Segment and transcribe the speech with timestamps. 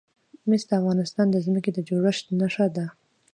[0.49, 2.85] مس د افغانستان د ځمکې د جوړښت نښه ده.